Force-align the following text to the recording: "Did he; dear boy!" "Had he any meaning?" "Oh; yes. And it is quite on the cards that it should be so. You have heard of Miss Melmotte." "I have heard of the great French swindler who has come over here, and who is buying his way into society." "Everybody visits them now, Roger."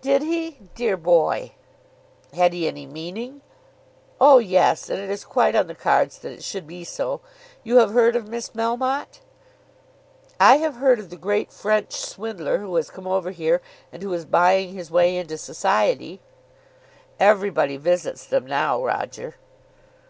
"Did 0.00 0.22
he; 0.22 0.52
dear 0.74 0.96
boy!" 0.96 1.52
"Had 2.32 2.54
he 2.54 2.66
any 2.66 2.86
meaning?" 2.86 3.42
"Oh; 4.18 4.38
yes. 4.38 4.88
And 4.88 4.98
it 4.98 5.10
is 5.10 5.22
quite 5.22 5.54
on 5.54 5.66
the 5.66 5.74
cards 5.74 6.18
that 6.20 6.32
it 6.32 6.42
should 6.42 6.66
be 6.66 6.82
so. 6.82 7.20
You 7.62 7.76
have 7.76 7.90
heard 7.90 8.16
of 8.16 8.26
Miss 8.26 8.52
Melmotte." 8.54 9.20
"I 10.40 10.56
have 10.56 10.76
heard 10.76 10.98
of 10.98 11.10
the 11.10 11.16
great 11.18 11.52
French 11.52 11.92
swindler 11.94 12.56
who 12.56 12.74
has 12.76 12.88
come 12.88 13.06
over 13.06 13.32
here, 13.32 13.60
and 13.92 14.02
who 14.02 14.14
is 14.14 14.24
buying 14.24 14.70
his 14.70 14.90
way 14.90 15.14
into 15.18 15.36
society." 15.36 16.22
"Everybody 17.20 17.76
visits 17.76 18.24
them 18.24 18.46
now, 18.46 18.82
Roger." 18.82 19.34